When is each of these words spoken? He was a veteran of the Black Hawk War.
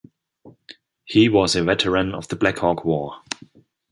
He 1.05 1.29
was 1.29 1.55
a 1.55 1.63
veteran 1.63 2.15
of 2.15 2.27
the 2.27 2.35
Black 2.35 2.57
Hawk 2.57 2.83
War. 2.83 3.21